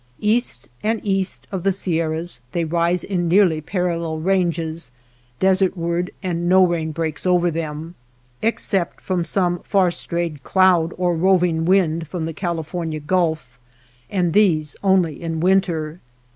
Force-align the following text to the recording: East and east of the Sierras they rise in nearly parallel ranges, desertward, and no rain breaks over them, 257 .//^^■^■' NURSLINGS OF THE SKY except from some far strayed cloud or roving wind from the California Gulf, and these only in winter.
East 0.23 0.67
and 0.81 0.99
east 1.03 1.45
of 1.51 1.61
the 1.61 1.71
Sierras 1.71 2.41
they 2.53 2.65
rise 2.65 3.03
in 3.03 3.27
nearly 3.27 3.61
parallel 3.61 4.17
ranges, 4.17 4.89
desertward, 5.39 6.09
and 6.23 6.49
no 6.49 6.65
rain 6.65 6.91
breaks 6.91 7.23
over 7.27 7.51
them, 7.51 7.93
257 8.41 8.41
.//^^■^■' 8.41 8.41
NURSLINGS 8.41 8.41
OF 8.41 8.41
THE 8.41 8.47
SKY 8.47 8.47
except 8.97 9.01
from 9.01 9.23
some 9.23 9.59
far 9.59 9.91
strayed 9.91 10.41
cloud 10.41 10.93
or 10.97 11.15
roving 11.15 11.65
wind 11.65 12.07
from 12.07 12.25
the 12.25 12.33
California 12.33 12.99
Gulf, 12.99 13.59
and 14.09 14.33
these 14.33 14.75
only 14.83 15.21
in 15.21 15.39
winter. 15.39 15.99